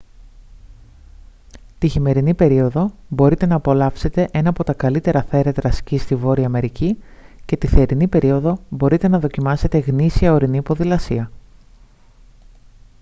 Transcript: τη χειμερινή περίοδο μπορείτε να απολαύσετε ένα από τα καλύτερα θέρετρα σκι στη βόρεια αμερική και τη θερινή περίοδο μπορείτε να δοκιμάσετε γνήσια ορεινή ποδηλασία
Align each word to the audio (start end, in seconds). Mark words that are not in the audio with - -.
τη 1.79 1.87
χειμερινή 1.87 2.33
περίοδο 2.33 2.91
μπορείτε 3.09 3.45
να 3.45 3.55
απολαύσετε 3.55 4.29
ένα 4.31 4.49
από 4.49 4.63
τα 4.63 4.73
καλύτερα 4.73 5.23
θέρετρα 5.23 5.71
σκι 5.71 5.97
στη 5.97 6.15
βόρεια 6.15 6.45
αμερική 6.45 7.03
και 7.45 7.57
τη 7.57 7.67
θερινή 7.67 8.07
περίοδο 8.07 8.57
μπορείτε 8.69 9.07
να 9.07 9.19
δοκιμάσετε 9.19 9.77
γνήσια 9.77 10.33
ορεινή 10.33 10.61
ποδηλασία 10.61 11.31